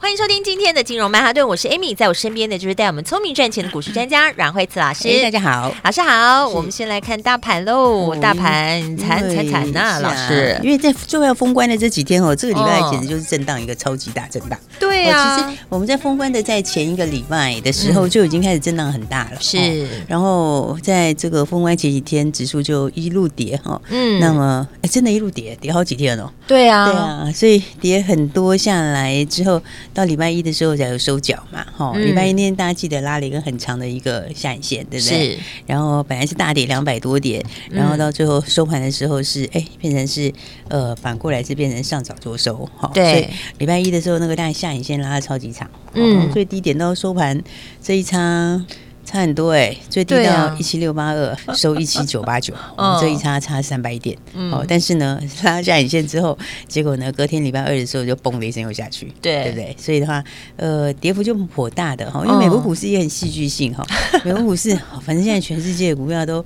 [0.00, 5.08] 欢迎收听今天的金融曼哈顿，我是 Amy，在我身边的就是带我们聪明赚钱的股市专家阮慧慈老师。
[5.08, 6.46] 欸、大家好，老师好。
[6.48, 10.56] 我们先来看大盘喽，嗯、大盘惨惨惨呐，老师。
[10.62, 14.56] 因为在就要封关的这几天哦，这个礼拜简直就是震荡一个超级大震荡。
[14.78, 19.40] 对啊，其实我们在封关的在前一个礼拜的时候就已经开始震荡很大了。
[19.40, 23.78] 是、嗯，然后在这个封关前几天，指数就一路跌哈。
[23.90, 26.30] 嗯，那么哎，真的一路跌，跌好几天哦。
[26.46, 29.60] 对啊，对啊，所以跌很多下来之后。
[29.94, 35.34] 到礼拜一的时候才有收脚嘛，哈、嗯，礼拜一那天大家记得拉了一个很长的一个下影线，对不对？
[35.34, 35.38] 是。
[35.66, 40.32] 然后本来是大跌两百多点，然后到最后收盘的时候是，哎、嗯，变成是
[40.68, 42.90] 呃反过来是变成上涨做收，哈。
[42.94, 43.04] 对。
[43.12, 43.26] 所以
[43.58, 47.42] 礼拜一的时候那个大下影线拉的超级长，嗯，最低点到收盘
[47.82, 48.64] 这一差。
[49.08, 54.14] 差很多哎、欸，最低到一七六八二，收一七九八九， 我们这一差差三百点。
[54.34, 59.74] 嗯、哦，但是呢， 拉下影线之后，结果呢，隔天礼拜二的时候就嘣的一声又下去，对，对不对？
[59.78, 60.22] 所以的话，
[60.56, 63.82] 呃，跌幅就颇大的哈，因为美国股市也很戏剧性哈，
[64.12, 66.44] 哦、 美国股市反正现在全世界的股票都。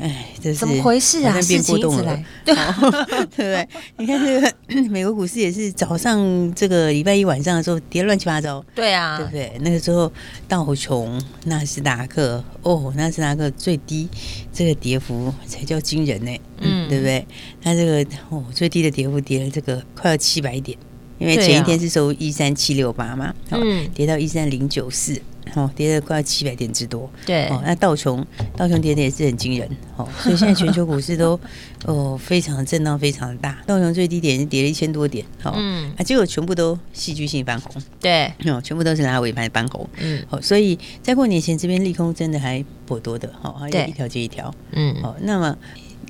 [0.00, 1.38] 哎，这是怎么回事啊？
[1.46, 3.68] 变波动了， 对不对？
[3.98, 4.54] 你看这个
[4.88, 6.18] 美国股市也是早上
[6.54, 9.52] 这个礼拜一晚上的时候跌乱七八糟，对啊，对不对？
[9.60, 10.10] 那个时候
[10.48, 14.08] 道琼、纳斯达克，哦，纳斯达克最低
[14.50, 17.26] 这个跌幅才叫惊人呢，嗯，对不对？
[17.62, 20.78] 它这个哦最低的跌幅跌了这个快要七百点，
[21.18, 25.20] 因为前一天是收一三七六八嘛，嗯，跌到一三零九四。
[25.54, 28.24] 哦，跌了快要七百点之多，对，哦，那道琼
[28.56, 31.38] 道琼跌的也是很惊人，哦，所以现在全球股市都
[31.86, 45.56] 哦非常震荡，非常的大，道琼最低点跌了一千多点，哦，嗯，啊，结果全部都戏剧性翻红，对，哦，全部都是拿尾盘翻红，嗯，哦，所以在过年前这边利空真的还颇多的，哦，还有一条接一条，嗯，哦，那么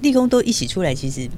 [0.02, 1.28] 利空都一起出来，其实。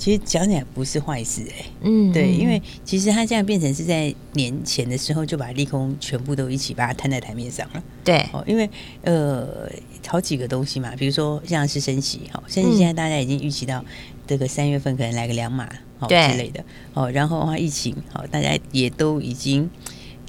[0.00, 8.68] 其实讲起来不是坏事哎、欸，嗯，对，因为其实它这样变成是在年前的时候就把利空全部都一起把它摊在台面上了，对，哦，因为
[9.02, 9.70] 呃
[10.08, 13.84] 好几个东西嘛，比如说像是升息，哈，升息现在大家已经预期到
[14.26, 15.68] 这个三月份可能来个两码，
[15.98, 19.68] 哦之类的，哦，然后的话疫情，好，大家也都已经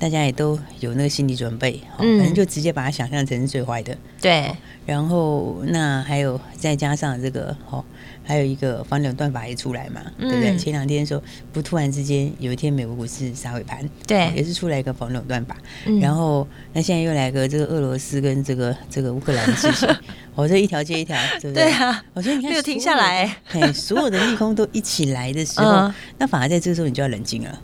[0.02, 4.52] 大家也都有那个心理准备，嗯，反正就直接把它想象成是最坏的，对，
[4.84, 7.86] 然后那还有再加上这个，哦。
[8.24, 10.56] 还有一个反垄断法也出来嘛，嗯、对不对？
[10.56, 15.58] 前两天说，不突然之间有一天美国股市杀尾盘，对，也是出来一个反垄断法。
[15.86, 19.90] 嗯、然后那现在又来个这个俄罗斯跟这个这个乌克兰的事情，
[20.36, 21.66] 我 这一条接一条，对不对？
[21.66, 27.60] 对啊，我说你看没有停下来，哎，所有的利空都一起来的时候，嗯、那反而在这个时候你就要冷静了。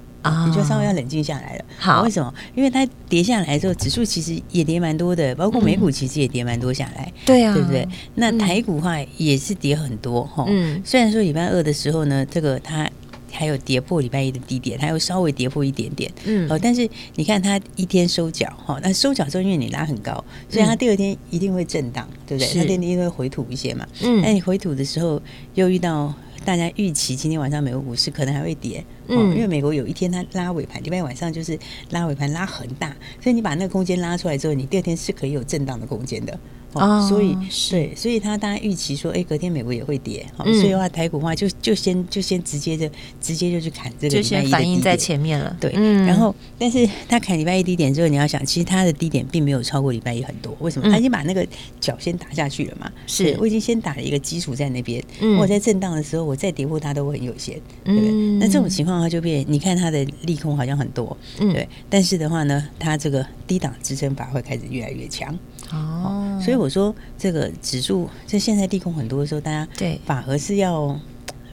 [0.47, 1.65] 你就稍微要冷静下来了。
[1.77, 2.33] 好，为什么？
[2.55, 7.11] 因为它跌下来之后，指数其实也跌蛮多的，包括美股其实也跌蛮多下来。
[7.25, 7.87] 对啊，对不对？
[8.15, 10.45] 那台股的话也是跌很多哈。
[10.47, 12.89] 嗯，虽然说礼拜二的时候呢，这个它
[13.31, 16.11] 还有跌破礼拜一的低点，它又稍微跌破一点点。
[16.25, 20.13] 嗯，哦，但是你看它一天收脚哈，那收脚之后因为你拉很高，
[20.49, 22.47] 所以它第二天一定会震荡，对不对？
[22.47, 23.87] 它第二天一定会回吐一些嘛。
[24.01, 25.21] 嗯，那你回吐的时候
[25.53, 26.13] 又遇到。
[26.47, 31.59] 大家预期今天晚上美国股市可能还会跌，嗯，因为美国有一天它拉尾盘，礼拜晚上就是
[31.89, 36.39] 拉尾盘拉很大，所以你把那个空间拉出来之后，你第二天是可以有震荡的空间的。
[36.79, 37.35] 哦，所以
[37.69, 42.89] 对，所以他大家预期说，哎，隔天美国也会跌，所以的话台股的话就就先就先直接的
[43.21, 45.55] 直接就去砍这个，就先反应在前面了。
[45.59, 45.71] 对，
[46.05, 50.89] 然后但是他砍礼拜一低点之后，你要想，其实他的低点并没有超过礼拜一很多，为什么？
[50.91, 51.45] 他已经把那个
[51.79, 52.91] 脚先打下去了嘛。
[53.05, 55.03] 是，我已经先打了一个基础在那边，
[55.39, 58.11] 我在震荡的时候，我再跌破它都会很有限，对不对？
[58.39, 65.37] 那这种情况的话就变，你看它的利空好像很多，对，但是的话呢，它这个低档支撑法会开始越来越强。
[65.71, 69.99] 哦，所以我说这个指数在现在利空很多的时候，大家对。
[70.05, 70.99] 反而是要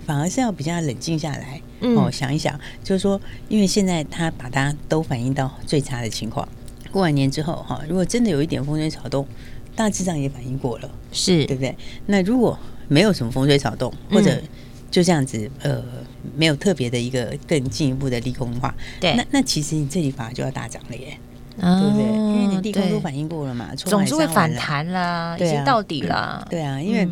[0.06, 6.46] 反而是要比较冷静下来，哦，想一想，就是说，因为现在它把它都反映到最差的情况，
[6.92, 9.26] 过完年之后哈，如果真的有一点风吹草动，
[9.74, 11.44] 大致上也反映过了，是。
[11.46, 11.74] 对不对？
[12.06, 12.58] 那如果
[12.88, 14.38] 没有什么风吹草动，或者
[14.90, 15.82] 就这样子，呃，
[16.36, 21.18] 没有特别的一个更进一步的利空的话，对，那那其实你这里反而就要大涨了耶。
[21.60, 22.04] 对不对？
[22.04, 26.46] 因为你地空都反应过了嘛，总是会反弹啦，已经到底了。
[26.50, 27.08] 对啊，因为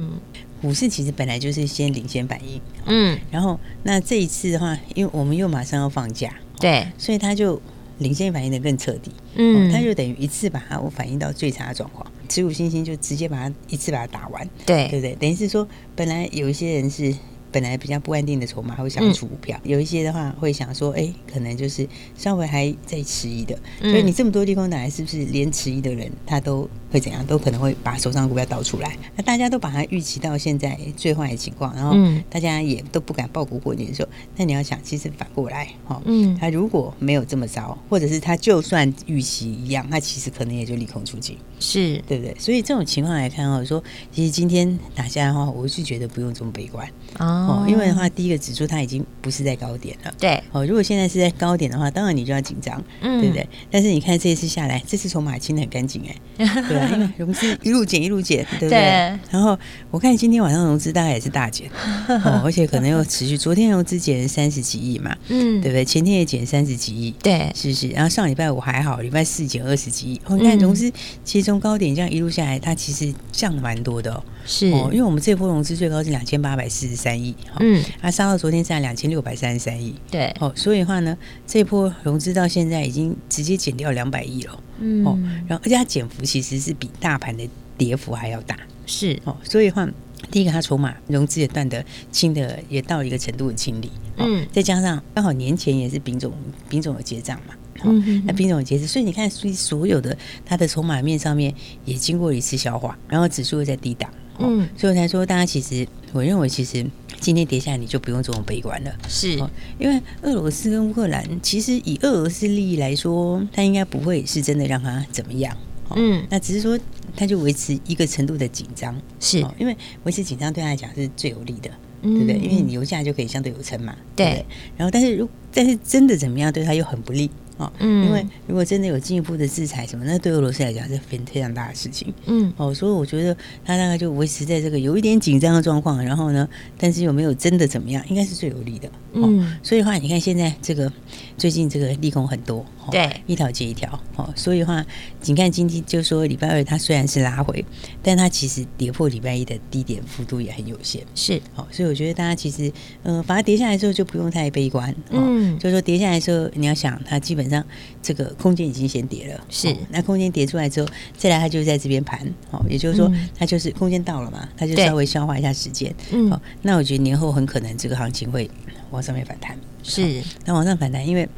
[0.61, 7.61] 股市其实本来就是先领先反应，嗯，然后那这一次的话，因为我们又马上要放假，对，所以他就
[7.99, 15.15] 领先反应的更彻底，嗯，它就等于一次把它我反映到最差的状况，持股信心就直接把它一次把它打完，对，对不对？
[15.17, 17.15] 等于是说，本来有一些人是。
[17.53, 23.57] 本来比较不安定的筹码会想出股票，嗯、有一些的话会想说，哎，可能就是稍微还在迟疑的。
[23.81, 27.25] 所以你这么多利空打来，是不是连迟疑的人他都会怎样？
[27.27, 28.97] 都可能会把手上的股票倒出来。
[29.17, 31.95] 那大家都把它预期到现在最坏的情况，然后
[32.31, 42.35] 大家也都不敢报股过年的时候，那你要想，其实反过来，哈，嗯，他如果没有这么糟，或者是他就算预期一样，他其实可能也就利空出尽，是对不对？
[42.39, 46.89] 所以这种情况来看，哦说其实今天打下来的话，我是觉得不用这么悲观
[47.19, 47.42] 啊。
[47.47, 50.13] 哦，因为的话，第一个指数它已经不是在高点了。
[50.19, 50.43] 对。
[50.53, 53.49] 哦，如果现在是在高点的话，当然你就要紧张，嗯，对不对？
[53.71, 56.17] 但是你看这一次下来，这次筹码清的很干净，哎，
[56.69, 58.71] 对啊，因为融资一路减一路减，对不对？
[58.71, 59.19] 对。
[59.31, 59.59] 然后
[59.91, 61.69] 我看今天晚上融资大概也是大减，
[62.25, 63.37] 哦，而且可能又持续。
[63.37, 65.85] 昨天融资减了三十几亿嘛，嗯，对不对？
[65.85, 67.89] 前天也减三十几亿，对，是不是？
[67.89, 70.21] 然后上礼拜五还好，礼拜四减二十几亿。
[70.27, 70.91] 哦，你看融资
[71.25, 74.23] 其实从高点这样一路下来，它其实降蛮多的哦。
[74.45, 88.57] 是哦，因为我们这波融资最高是两千八百四十三亿，嗯，它杀到昨天在两千六百三十三亿，对，哦，所以的话呢，这波融资到现在已经直接减掉两百亿了，嗯，哦，然后而且它减幅其实是比大盘的跌幅还要大，
[88.87, 89.19] 是。
[89.25, 89.89] 哦，所以的话，
[90.31, 96.33] 第一个它筹码融资也断得清的也到一个程度的清理，嗯，再加上刚好年前也是丙种
[96.69, 97.55] 丙种的结账嘛。
[97.85, 101.53] 嗯哼，那丙种结账，所以你看，所以所有的它的筹码面上面
[101.85, 104.09] 也经过一次消化，然后指数又在低档，
[104.39, 106.85] 嗯，所以我才说，大家其实，我认为其实
[107.21, 109.33] 今天跌下来你就不用这么悲观了，是，
[109.79, 115.57] 因为俄罗斯跟乌克兰，其实以俄罗斯利益来说，它应该不会是真的让它怎么样，
[115.95, 116.79] 嗯，那只是说
[117.17, 119.45] 他就维持一个程度的紧张，是。
[119.59, 121.71] 因为维持紧张对他来讲是最有利的，
[122.03, 122.37] 对不对？
[122.39, 124.45] 因为你油价就可以相对有撑嘛，对，
[124.77, 127.31] 然后但是如但是真的怎么样，对他又很不利。
[127.79, 132.13] 嗯，因为如果真的有进一步的制裁什么，那对俄罗斯来讲是非非常大的事情。
[132.27, 136.49] 嗯，哦，所以我觉得他大概就维持在这个有一点紧张的状况，然后呢，
[136.79, 138.89] 但是有没有真的怎么样，应该是最有利的。
[139.13, 140.91] 嗯，所以的话，你看现在这个
[141.37, 143.89] 最近这个利空很多，对，一条接一条。
[144.17, 144.85] 哦，所以的话，
[145.25, 147.65] 你看今天就说礼拜二它虽然是拉回，
[148.03, 151.03] 但它其实跌破礼拜一的低点幅度也很有限。
[151.15, 152.73] 是，好，所以我觉得大家其实，
[153.03, 154.95] 嗯，把它跌下来之后就不用太悲观。
[155.11, 157.65] 嗯，就是说跌下来之后，你要想它基本上。
[158.03, 162.19] 这个空间已经先跌了，是、哦、那空间跌出来之后，再来它就在这边盘，
[162.51, 163.09] 好、哦，也就是说
[163.39, 168.51] 它就是空间到了嘛，它就稍微消化一下时间，嗯，好、哦，那我觉得年后很可能这个行情会
[168.93, 171.29] 往上面反弹，是、哦，那往上反弹，因为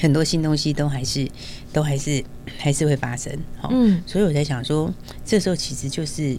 [0.00, 1.28] 很多新东西都还是
[1.72, 2.24] 都还是
[2.56, 3.30] 还是会发生，
[3.68, 4.92] 嗯，所以我在想说，
[5.24, 6.36] 这时候其实就是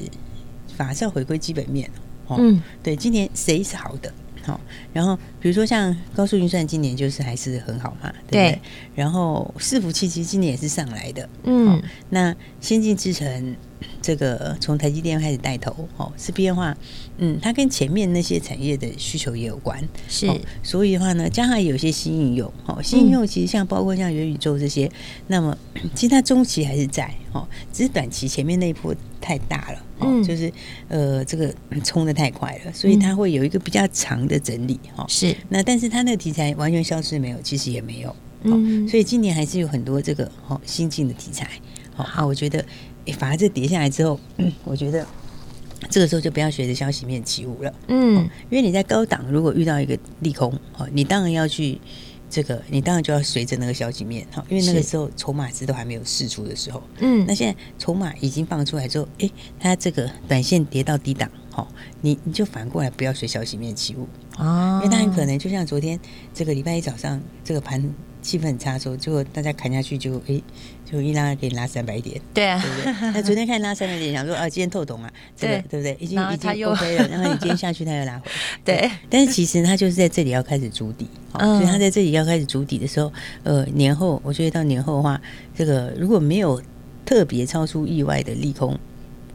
[0.75, 1.89] 法是要回归基本面，
[2.27, 4.11] 哦，嗯，对，今年谁是好的？
[4.43, 4.59] 好，
[4.93, 8.51] 然后比如说像高速运算，今年就是还是很好嘛，对不对？
[8.51, 8.61] 对，
[8.95, 13.55] 然后伺服器其实今年也是上来的，嗯，那先进制程
[14.07, 16.73] 这个从台积电开始带头，哦，是变化，
[17.17, 19.77] 嗯，它跟前面那些产业的需求也有关，
[20.07, 20.31] 是，
[20.63, 24.91] 所以的话呢，加上有些新应用，哦，新应用其实像包括像元宇宙这些，嗯、
[25.27, 25.57] 那么
[25.93, 29.83] 其实它中期还是在，哦，只是短期前面那一波太大了。
[29.99, 30.49] 哦，就是
[30.87, 31.53] 呃，这个
[31.83, 35.03] 冲的太快了，所以它会有一个比较长的整理哈。
[35.09, 37.41] 是，那但是它那个题材完全消失没有？
[37.41, 38.15] 其实也没有。
[38.43, 41.49] 嗯，所以今年还是有很多这个哦新进的题材。
[41.95, 42.63] 好，我觉得
[43.13, 44.19] 反而这跌下来之后，
[44.63, 45.05] 我觉得
[45.89, 47.73] 这个时候就不要随着消息面起舞了。
[47.87, 51.79] 嗯，因为你在高档如果遇到一个利空，哦，你当然要去。
[52.29, 61.71] 这个你当然就要随着那个消息面哈，因为那个时候筹码值都还没有释出的时候，嗯，那现在筹码已经放出来之后，哎，它这个短线跌到低档，好，
[62.01, 65.97] 你你就反过来不要随消息面起舞啊，因为它很可能就像昨天
[66.33, 67.81] 这个礼拜一早上这个盘。
[68.27, 70.41] 气氛很差的时候，结果大家砍下去就哎，
[70.85, 73.11] 就一拉给你拉三百点，对啊，对不对？
[73.13, 75.97] 那昨天看拉三百点，想说啊，今天透懂啊，这个对，对不对？
[76.01, 78.29] 已经已经 OK 了，然后你今天下去，他又拉回，
[78.65, 78.91] 对。
[79.09, 81.07] 但是其实他就是在这里要开始筑底，
[81.39, 85.21] 嗯，所以他在这里要开始筑底的时候，呃，年后我觉得到年后的话，
[85.55, 86.61] 这个如果没有
[87.05, 88.77] 特别超出意外的利空，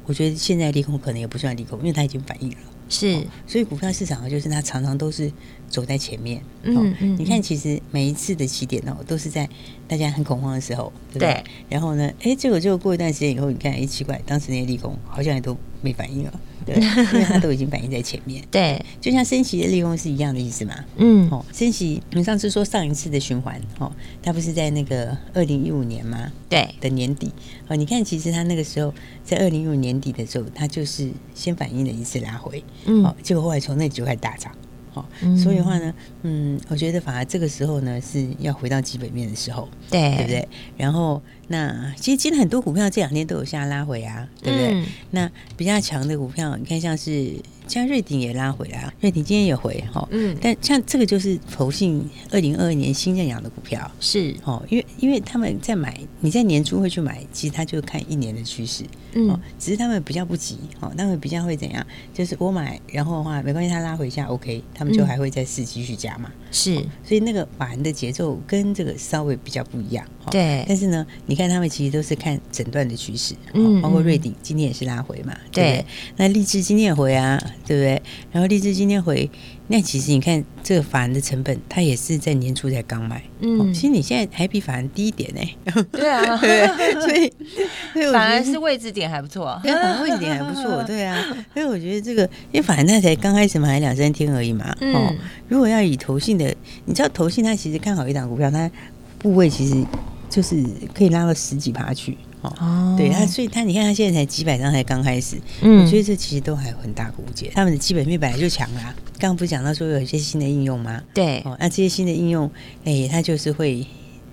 [0.04, 2.56] 我觉得现在利空可能也不算利空，因为它已经反应了。
[2.92, 5.32] 是，所以股票市场就是它常常都是
[5.66, 6.42] 走在前面。
[6.62, 9.48] 嗯嗯，你看，其实每一次的起点哦，都是在
[9.88, 11.32] 大家很恐慌的时候，对不对？
[11.32, 16.40] 对，然后呢，哎，结果就过一段时间以后，你看，哎，奇怪，当时那些利空好像也都没反应了。
[16.64, 18.42] 对，因为它都已经反应在前面。
[18.50, 20.74] 对，就像升息的利用是一样的意思嘛。
[20.96, 23.90] 嗯，哦，升息，你上次说上一次的循环，哦，
[24.22, 26.30] 它不是在那个二零一五年吗？
[26.48, 27.32] 对，的年底。
[27.66, 32.62] 哦，你看，其实它那个时候在二零一五年底的时候，它就是先反应了一次拉回。
[32.84, 34.52] 嗯，哦，结果后来从那里就开始大涨。
[34.92, 35.04] 哈。
[35.36, 40.48] 所以的话呢，嗯，我觉得反而这个时候呢是要回到基本面的时候，对，对不对？
[40.76, 44.72] 然后那其实今天很多股票这两天都有下拉回啊，对不对？
[44.74, 47.34] 嗯、那比较强的股票，你看像是。
[47.66, 54.34] 像瑞鼎也拉回来啊，瑞鼎今天也回哈，嗯，但像这个就是投信二零二二年新认养的股票是。
[54.44, 61.86] 哦，因为因为他们在买，你在年初会去买，其实他就看一年的趋势，嗯，只是他们比较不急，哦，他们比较会怎样？
[62.12, 75.84] 就是我买，然后的话没关系，他拉回一下 OK，他们就还会再试继续加嘛，是，所以那个法人的节奏跟这个稍微比较不一样，对，但是呢，你看他们其实都是看整段的趋势，嗯，包括瑞鼎今天也是拉回嘛，对，
[76.16, 77.42] 那立志今天也回啊。
[77.64, 78.02] 对不对？
[78.32, 79.30] 然后立志今天回，
[79.68, 85.84] 那其实你看这个法人的成本，他也是在年初才刚买，嗯、哦，其实你现在还比法人低一点呢。
[85.90, 86.66] 对啊， 对，
[87.00, 87.32] 所以
[87.94, 91.24] 所以反而是位置点还不错，对，反而位置点还不错， 对啊。
[91.54, 95.14] 所以我觉得这个，因为法人他才刚开始买两三天而已嘛，嗯、哦，
[95.48, 98.70] 如果要以投信的，你知道投信他其实看好一档股票，它
[99.18, 99.82] 部位其实
[100.32, 102.16] 就是可以拉到十几趴去。
[102.40, 107.48] 哦，对，他所以他你看他现在才几百张才刚开始，嗯，我觉得这其实都还有很大空间。
[107.54, 111.00] 他们的基本面本来就强啦，刚刚不是讲到说有一些新的应用吗？
[111.14, 112.50] 对，哦，那这些新的应用，
[112.84, 113.86] 哎，它就是会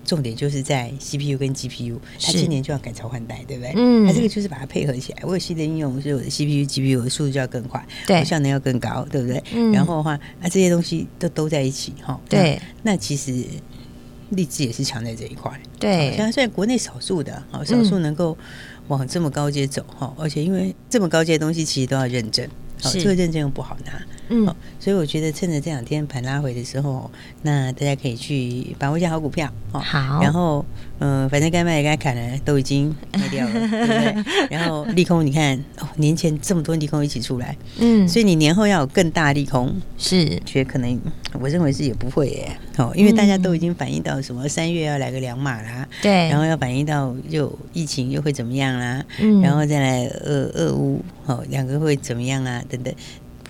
[0.04, 3.74] 重点就是在 CPU 跟 GPU，它今年就要改朝换代，对不对？
[3.76, 5.18] 嗯，它这个就是把它配合起来。
[5.22, 9.40] 我有新的应用，所以我的 CPU、GPU 的速度就要更快，对，效能要更高，对不对？
[9.52, 13.44] 嗯，然后的话，那这些东西都都在一起，哈，对，那其实。
[14.30, 18.36] 立志也是强在这一块，对，像现在国内少数的，好少数能够
[18.88, 22.48] 往这么高阶走，哈，而且因为这么高阶的东西其实都要认证，
[22.82, 23.92] 好，这个认证又不好拿。
[24.30, 24.46] 嗯，
[24.78, 27.10] 所以我觉得趁着这两天盘拉回的时候，
[27.42, 29.80] 那大家可以去把握一下好股票哦。
[29.80, 30.64] 好，然后
[31.00, 34.24] 嗯，反正该卖的该砍的都已经卖掉了， 对不对？
[34.48, 40.98] 然后利空，你看哦，年前这么多利空一起出来，嗯，所以你年后要有更大利空，是觉得可能
[41.40, 52.62] 我认为是也不会耶，哦，因为大家都已经反映到什么三月要来个两码啦，对，然后要反映到又疫情又会怎么样啦，嗯，然后再来俄俄乌哦，两个会怎么样啊？
[52.68, 52.94] 等等。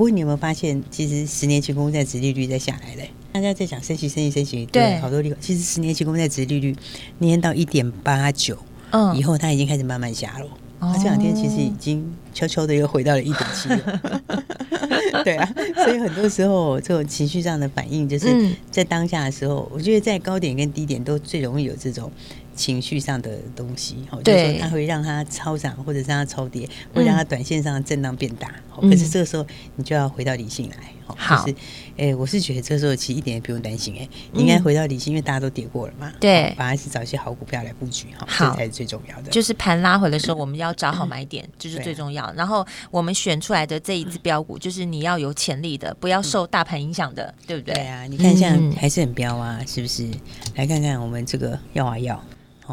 [0.01, 3.11] 不过你有没有发现，其实十年期公债殖利率在下来嘞？
[3.33, 5.37] 大家在讲升息、升息、升息，对，好多利空。
[5.43, 6.75] 其实十年期公债殖利率
[7.19, 8.57] 年到一点八九，
[8.93, 10.47] 嗯，以后它已经开始慢慢下了。
[10.81, 14.01] 它、哦、这两天其实已经悄悄的又回到了一点七了。
[15.23, 15.47] 对啊，
[15.85, 22.11] 所以很多时候这种情绪上的反应，就是在当下的时候，我觉得在高点跟低点都最容易有这种。
[22.61, 28.53] 情绪上的东西，哦，就是说它会让它超涨，或者让它超跌，会让它短线上的震荡变大。
[28.83, 30.77] 可是这个时候，你就要回到理性来。
[31.17, 31.57] 好，就是，
[31.97, 36.13] 哎，我是觉得这时候其实一点也不用担心，哎，你应该回到理性，因为大家都跌过了嘛。
[36.21, 39.31] 对，反而是找一些好股票来布局，哈，这才是最重要的。
[39.31, 42.33] 就是盘拉回的时候，我们要找好买点， 这是最重要。
[42.37, 47.75] 然后我们选出来的这一只标股，就是你要有潜力的，不要受大盘影响的，对不对？
[47.75, 50.09] 对啊，你看像还是很标啊，是不是？
[50.55, 52.23] 来看看我们这个药啊要。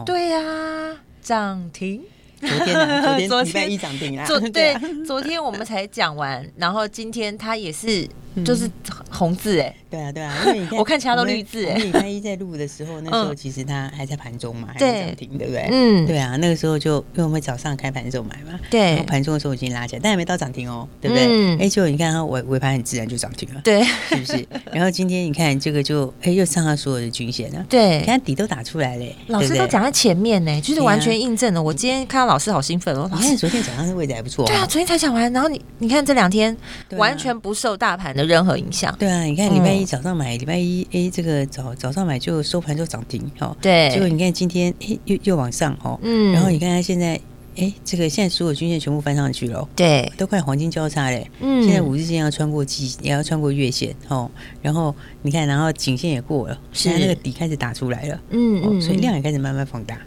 [0.05, 2.03] 对呀、涨停。
[2.47, 4.25] 昨天、啊，昨天礼拜一涨停啦。
[4.25, 4.75] 昨 对，
[5.05, 8.07] 昨天我们才讲完，然后今天它也是。
[8.45, 8.69] 就是
[9.09, 11.73] 红字哎，对啊对啊，因为你看， 我看其他都绿字哎。
[11.73, 15.67] 礼拜一在录的时候，那时候其实它还在盘中嘛，还在涨停，对不对？
[15.71, 21.57] 嗯，对啊，那个时候就因为我们早上开盘的时候买嘛，对，盘中的时候已经拉起来，但还没到涨停哦，对不对？
[21.57, 24.47] 哎，结果你看它尾尾盘很自然就涨停了，对，是不是？
[24.71, 31.63] 然后今天你看这个就哎又上了所有的均线了，对，你看底都打出来了，老师都讲在前面呢，就是完全印证了。
[31.63, 36.55] 我今天看到老师好兴奋哦，你看昨天早上的位置还不错，对啊，昨天才讲完，然后你你看这两天
[36.91, 38.95] 完全不受大盘的任何影响。
[38.99, 43.55] 对啊，你看礼拜一早上买，礼拜一哎，这个早早上买就收盘就涨停哈。
[43.61, 47.19] 对，结果你看今天哎又又往上哦，嗯，然后你看它现在
[47.55, 51.27] 哎，这个现在所有均线全部翻上去了，对，都快黄金交叉嘞。
[51.39, 54.29] 嗯，现在五日线要穿过季，也要穿过月线哦。
[54.61, 54.93] 然后
[55.23, 59.97] 你看，然后颈线也过了，现在那个底开始打出来了，嗯嗯，所以量也开始慢慢放大。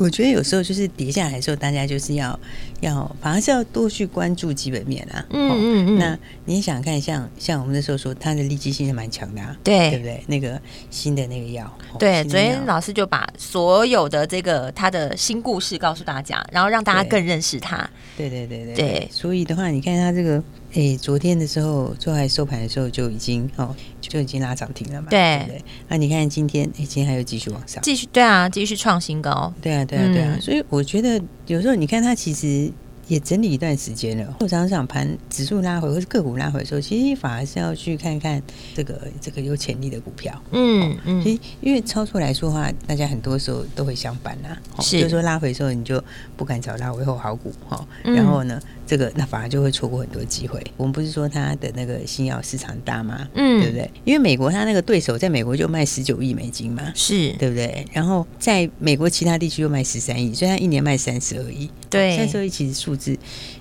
[0.00, 2.38] 我觉得有时候就是跌下来的时候，大家就是要
[2.80, 5.24] 要，反而是要多去关注基本面啊。
[5.30, 5.98] 嗯嗯嗯。
[5.98, 10.22] 那你想看像像我们那时候说，它的利基性是蛮强的啊，对对不对？
[10.26, 10.60] 那个
[10.90, 17.88] 新的那个药，对，昨天老师就把所有的这个他的新故事告诉大家，然后让大家更认识他。
[18.16, 19.08] 对对对对对。
[19.12, 20.42] 所以的话，你看他这个。
[20.72, 25.08] 哎，昨天的时候，最后收盘的时候就已经哦，就已经拉涨停了嘛。
[25.10, 25.64] 对，对，对。
[25.88, 29.52] 那、啊、你看今天，哎，今天还有继续往上，继续对啊，继续创新高。
[29.60, 30.34] 对啊，对啊，对啊。
[30.36, 32.69] 嗯、所以我觉得有时候你看它其实
[33.10, 34.36] 也整理一段时间了。
[34.38, 38.40] 我常常盘指数拉回或是个股拉回的时候，其实反而是要去看看
[38.72, 40.32] 这个这个有潜力的股票。
[40.52, 44.56] 嗯嗯，其实因为操作来说的话，大家很多时候都会相反啦。
[44.78, 46.00] 是，就是说拉回的时候你就
[46.36, 47.84] 不敢找拉回后好股哈。
[48.04, 50.60] 然后呢，这个那反而就会错过很多机会。
[50.76, 53.28] 我们不是说它的那个新药市场大吗？
[53.36, 53.88] 嗯，对不对？
[54.04, 57.86] 因为美国它那个对手在美国就卖十九亿美金嘛，是对不对？
[57.92, 61.70] 然后在美国其他地区又卖十三亿，所以它一年卖三十二亿。
[61.88, 63.16] 对，三十二亿其实数字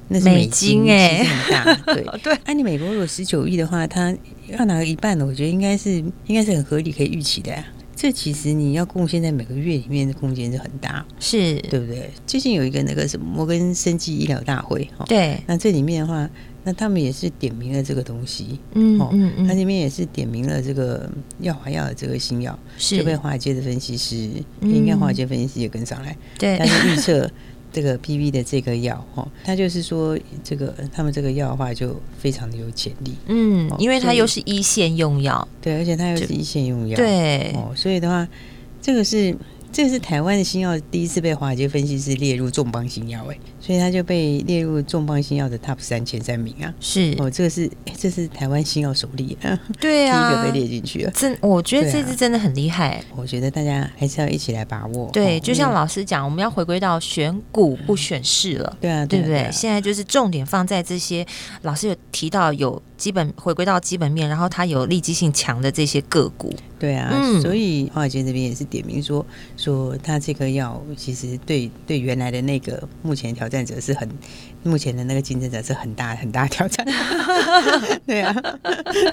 [0.07, 1.75] 那是美金哎，很大。
[1.93, 4.11] 对 对，那你美国如果十九亿的话，它
[4.47, 5.91] 要拿个一半的，我觉得应该是
[6.25, 7.63] 应该是很合理可以预期的呀。
[8.01, 12.09] 这其实你要贡献在每个月里面的空间是很大，是对不对？
[12.25, 16.29] 最近有一个那个什么摩根生技医疗大会哈，对，那这里面的话，
[16.63, 24.15] 那他们也是点名了这个东西，嗯嗯嗯，它里面也是点名了这个药华药的这个新药，是就被华尔街的分析师，
[24.61, 27.29] 应该华尔街分析师也跟上来，对，但是预测。
[27.71, 38.27] 这个 PV 的这个药哈，它就是说，这个他们这个药的话就非常的有潜力，嗯，因为它又是一线用药，对，而且它又是一线用药，对，哦，所以的话，
[38.81, 39.35] 这个是。
[39.71, 46.73] 这个是台湾的新药第一次被华尔街分析师列入重磅新药，哎，所以它就被列入重磅新药的 Top 三前三名啊。
[46.79, 49.59] 是哦，这个是这是台湾新药首例啊。
[49.79, 51.11] 对啊， 第一个被列进去了。
[51.11, 53.03] 真，我觉得这次真的很厉害。
[53.15, 55.09] 我觉得大家还是要一起来把握。
[55.13, 58.77] 对，就像老师讲，我们要回归到选股不选市了。
[58.81, 59.49] 对啊，对不对？
[59.51, 61.25] 现在就是重点放在这些
[61.61, 66.53] 老师有提到有基本回归到基本面，然后它有利基性强的这些个股。
[66.77, 69.25] 对啊，嗯、所以华尔街这边也是点名说，
[69.57, 74.07] 说他这个药其实对对原来的那个目前挑战者是很。
[74.61, 76.85] 目前的那个竞争者是很大很大挑战，
[78.05, 78.35] 对啊，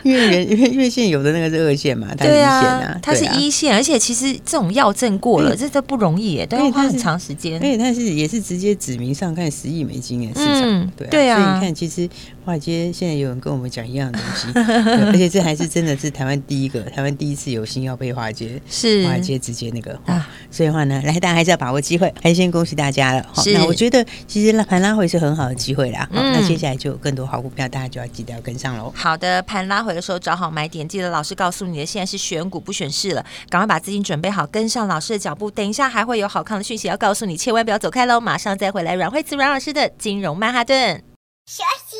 [0.02, 12.10] 因为原因为因为现有的那个是二线嘛，它是一线啊，它是一线，而且其实这种药证过了，这都不容易，都要花很长时间，而且它是也是直接指名上看十亿美金的市场，对啊，所以你看，其实
[12.44, 14.48] 华尔街现在有人跟我们讲一样的东西，
[15.06, 23.24] 而且这还是真的是台湾第一个，台湾第一次有新药被华尔街是华尔街直接那个啊，所以的话呢，来大家还是要把握机会，还是先恭喜大家了。
[23.32, 25.36] 好，那我觉得其实盘拉回是很。
[25.36, 28.90] 好的机会啦，好，嗯、那接下来就有更多好股票，大家就要记得要跟上喽。
[28.96, 35.50] 好的，盘拉回的时候找好买点，记得老师告诉你的，现在是选股不选市了，赶快把资金准备好，跟上老师的脚步。
[35.50, 38.18] 等一下还会有好看的讯息要告诉你，千万不要走开喽！
[38.18, 41.02] 马上再回来，阮慧慈阮老师的金融曼哈顿。
[41.46, 41.96] 休息，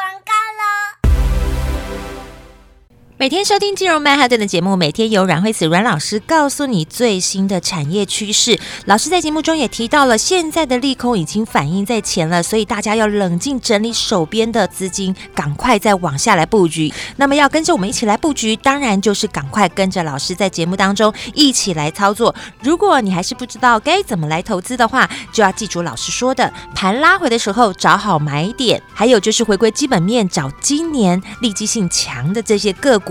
[0.00, 0.99] 广告喽。
[3.20, 8.58] 每天收听金融曼哈顿的节目，每天由阮慧慈阮老师告诉你最新的产业趋势。
[8.86, 16.90] 老师在节目中也提到了，现在的利空已经反映在前了，所以大家要冷静整理手边的资金，赶快再往下来布局。
[17.16, 22.34] 那么要跟着我们一起来布局，当然就是赶快跟着老师在节目当中一起来操作。
[22.62, 33.09] 如果你还是不知道该怎么来投资的话，就要记住老师说的，盘拉回的时候找好买点，还有就是回归基本面，找今年利基性强的这些个股。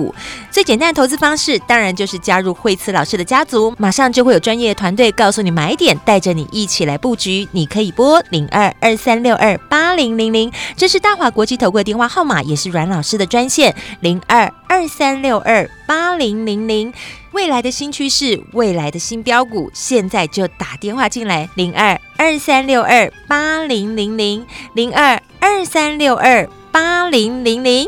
[0.51, 7.47] 最简单的投资方式，当然就是加入慧慈老师的家族，马上就会有专业的团队告诉你买点，带着你一起来布局。
[7.51, 16.93] 你可以拨零二二三六二八零零零，这是大华国际投顾的电话号码，也是阮老师的专线零二二三六二八零零零。
[17.31, 27.87] 未来的新趋势，未来的新标股，现在就打电话进来零二二三六二八零零零零二二三六二八零零零。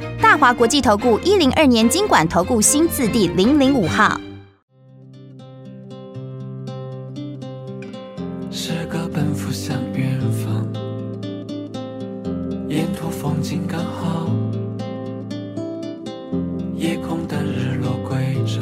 [0.21, 4.21] 大华国际投顾一零二年经管投顾新字第零零五号。
[8.51, 10.63] 是个奔赴向远方，
[12.69, 14.29] 沿途风景刚好，
[16.75, 18.61] 夜空的日落归巢，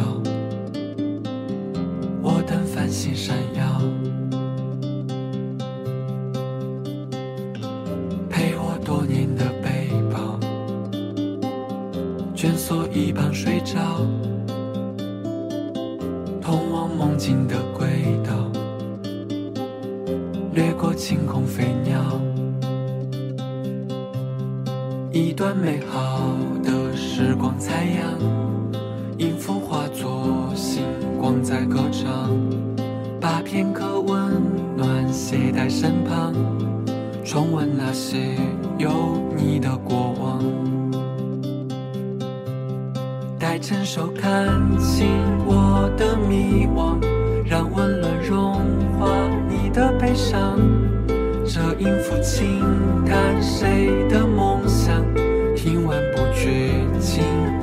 [2.24, 3.59] 我等繁星闪耀，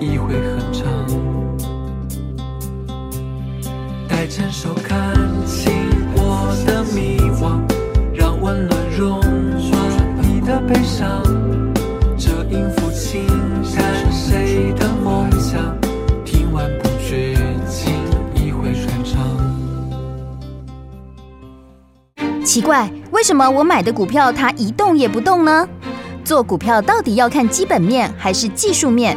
[0.07, 0.87] 情意会很长。
[4.09, 5.12] 待成熟看
[5.45, 5.73] 清
[6.14, 7.59] 我的迷惘，
[8.14, 9.79] 让温暖融化
[10.23, 11.21] 你的悲伤。
[12.16, 13.27] 这音符轻
[13.75, 15.77] 弹谁的梦想？
[16.25, 17.35] 听完不觉
[17.69, 17.92] 情
[18.37, 19.19] 意会很长。
[22.45, 25.69] 奇怪，为什么我买的股票它一动也不动呢？
[26.25, 29.16] 做股票到底要看基本面，还是技术面，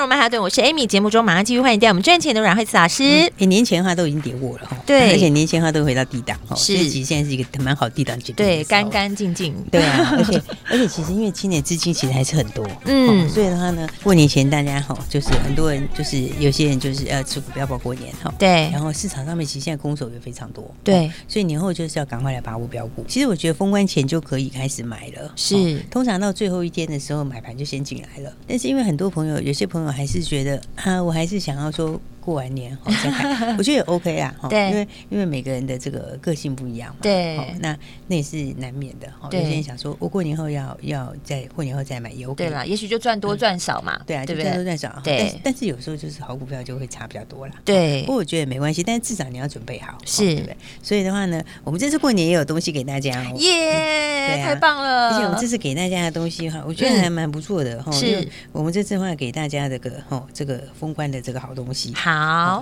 [0.00, 0.86] 金融曼哈顿，我是 Amy。
[0.86, 3.30] 节目中马上继续欢迎带我们赚钱的阮慧慈老师。
[3.36, 23.04] 嗯、年前的话都已经跌过了哈，对，而且年前的话都回到低档哈，是，其实现在是一个蛮好低档节对，干干净净，对啊，而且而且其实因为今年资金其实还是很多，嗯，所以的话呢，过年前大家哈，就是很多人就是有些人就是要吃股票包过年哈，对，然后市场上面其实现在攻手也非常多，对，所以年后就是要赶快来把握标股。
[23.06, 30.62] 其实我觉得封关前就可以开始买了，是，通常到最后一天的时候买盘就先进来了，但是因为很多朋友，有些朋友我还是觉得。
[30.76, 32.00] 啊，我还是想要说。
[32.30, 39.08] 过完年好再看， 我觉得也 OK 啊，对，因为因为每个人的这个个性不一样嘛，对，那那也是难免的。
[39.32, 45.34] 有些人想说，我过年后要要再过年后再买也 OK，对了，也许就赚多赚少嘛，对啊，就赚多赚少，对。
[45.42, 48.02] 但是有时候就是好股票就会差比较多了，对。
[48.02, 50.56] 不过我觉得也没关系，但是至少你要准备好，是，对不对？
[50.84, 55.08] 所以的话呢，我们这次过年也有东西给大家，耶，太棒了！
[55.10, 57.90] 而且我们这次给大家的东西哈，我觉得还蛮不错的哈。
[57.90, 62.10] 是，我们这次的话给大家这个哈这个封关的这个好东西，好，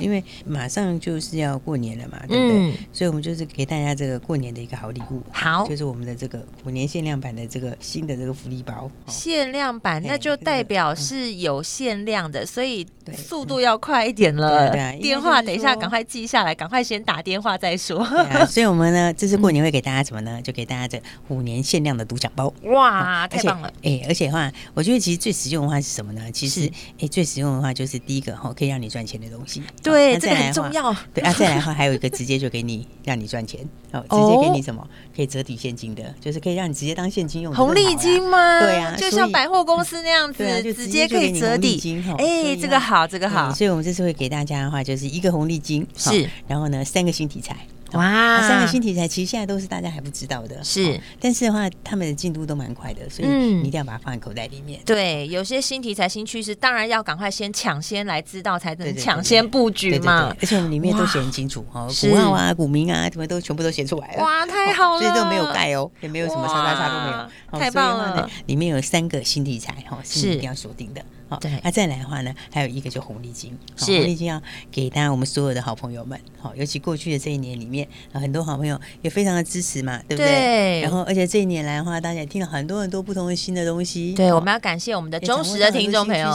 [0.00, 0.22] 因为。
[0.44, 2.70] 马上就是要过年了嘛，对不对？
[2.70, 8.90] 嗯、所以，我们就是给大家这个过年的一个好礼物，好，就是我们的这个五年限量版的这个新的这个福利包。
[9.06, 14.70] 限量版，那就代表是有限量的，所以速度要快一点了。
[14.70, 18.04] 对，电话等一下赶快记下来，赶快先打电话再说。
[18.46, 20.40] 所以，我们呢， 这次过年会给大家什么呢？
[20.42, 22.52] 就给大家这五年限量的独享包。
[22.64, 23.72] 哇，太棒了！
[23.82, 26.30] 哎，而且的话，我觉得其实最实用的话是什么呢？
[26.32, 29.62] 其实，哎，最实用的话就是第一个哈，可以让你赚钱的东西。
[29.82, 30.18] 对。
[30.18, 33.60] 这个很重要， 对啊，再来的话 还有一个直接就给你让你赚钱，
[33.92, 37.54] 哦，直接给你什么可以折抵现金的，就是可以让你直接当现金用。
[37.54, 38.60] 红利金吗？
[38.60, 42.02] 对啊，就像百货公司那样子，就直接可以折抵。
[42.18, 43.52] 哎，这个好，这个好。
[43.54, 47.56] 所以我们这次会给大家的话，就是一个红利金是，然后呢三个新题材。
[47.92, 54.80] 哇，三个新题材其实现在都是大家还不知道的，是，但是的话，他们的进度都蛮快的，所以你一定要把它放在口袋里面。
[54.84, 60.34] 对，有些新题材、新趋势，当然要赶快先抢先来知道，才能抢先布局嘛。
[60.40, 64.22] 而且我们里面都写很清楚哈，股号啊、股民啊，什么都全部都写出来了。
[64.22, 65.00] 哇，太好了！
[65.00, 67.16] 所以都没有盖哦，也没有什么叉叉叉都没
[67.52, 68.28] 有，太棒了。
[68.46, 71.02] 里面有三个新题材哈，是一定要锁定的。
[71.28, 80.80] 好，对，那再来的话呢，还有一个就红利金，是红利金要给大家我们所有的好朋友们，好，尤其过去的这一年里面，很多好朋友也非常的支持嘛，对不对？
[80.80, 84.14] 然后，而且这一年来的话，大家也听了很多很多不同的新的东西。
[84.14, 86.28] 对，我们要感谢我们的忠实的听众朋友。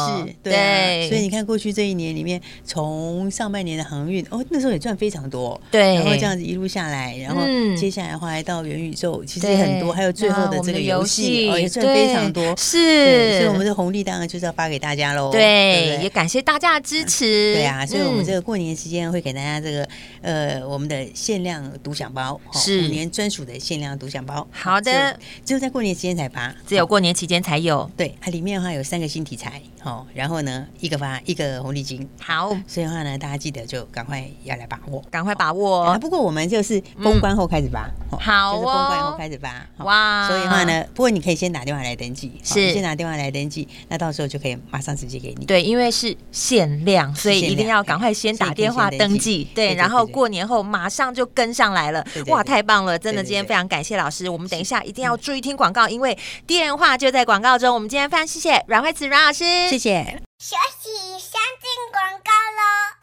[0.43, 5.59] 对，所以你看过去这一年里面，从上半年的航运，哦，那时候也赚非常多。
[5.71, 7.41] 对，然后这样子一路下来，然后
[7.75, 12.55] 接下来的话来到元宇宙，其实也很多，还有最后的这个游戏，哦，也赚非常多。
[12.57, 17.53] 是，所以我们的红利当然就是要发给大家喽，对，也感谢大家的支持。
[17.53, 19.87] 对啊，所以我们这个过年期间会给大家这个
[20.21, 24.45] 呃我们的限量独享包，是五年专属的限量独享包。
[24.51, 27.89] 好的，只有在过年期间才发，只有过年期间才有。
[27.95, 32.05] 对，它里面的话有三个新题材，哦，然后呢一个发一个红利金。
[32.19, 35.97] 好，所以的话呢大家记得就赶快要来把握，赶快把握。
[35.99, 39.65] 不过我们就是封关后开始发，好，就是封关后开始发。
[39.77, 45.45] 哇，所以的话呢，不过你可以先打电话来登记，是先打电话来登记，那到时候就可以马上直接给你。
[45.45, 49.47] 对，因为是限量，所以一定要赶快先打电话登记。
[49.53, 52.03] 对，然后过年后马上就跟上来了。
[52.25, 52.97] 哇，太棒了！
[52.97, 54.27] 真的，今天非常感谢老师。
[54.27, 57.71] 我们等一下一定要注意听广告，因为电话就在广告中。
[57.71, 60.03] 我们今天非常谢谢阮慧慈阮老师，谢谢。
[60.39, 63.02] 休息，先进广告喽。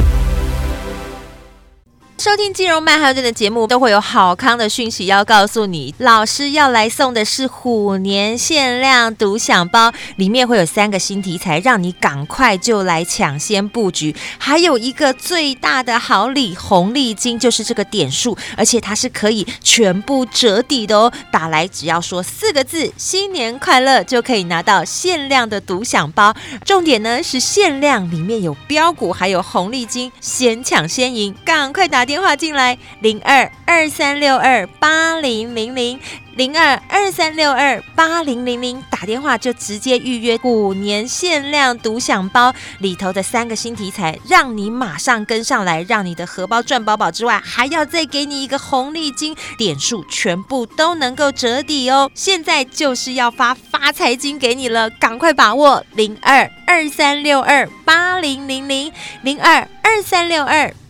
[2.21, 5.95] 收听金融曼哈顿的节目，都会有好康的讯息要告诉你。
[5.97, 14.15] 老师要来送的是虎年限量独享包，里面会有三个新题材，让你赶快就来抢先布局。
[14.37, 21.11] 还有一个最大的好礼——红利金，就是这个点数，而且它是可以全部折抵的哦。
[21.33, 26.35] 打来只要说四个字“新年快乐”，就可以拿到限量的独享包。
[26.67, 36.01] 重点呢是限量，里面有标股，还有红利金，先抢先赢，赶快打电话进来，零二二三六二八零零零。
[36.35, 52.11] 零二二三六二八零零零，打电话就直接预约五年限量独享包里头的三个新题材，让你马上跟上来，让你的荷包赚饱饱之外，还要再给你一个红利金点数，全部都能够折抵哦！
[52.15, 58.91] 现在就是要发发财金给你了，赶快把握零二二三六二八零零零
[59.23, 60.73] 零二二三六二